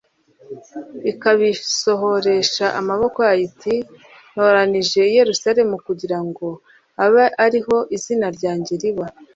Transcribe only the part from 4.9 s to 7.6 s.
i yerusalemu, kugira ngo abe ari